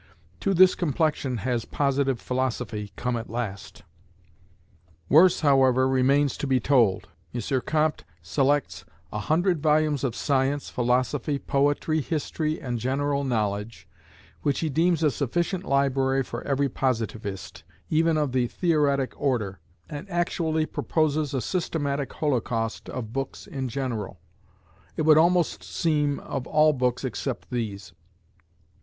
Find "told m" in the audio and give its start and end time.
6.59-7.61